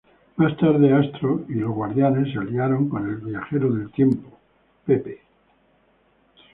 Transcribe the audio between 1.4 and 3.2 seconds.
y los Guardianes se aliaron con el